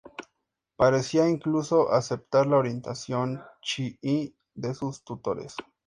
[0.77, 5.53] Parecía incluso aceptar la orientación chií de sus tutores.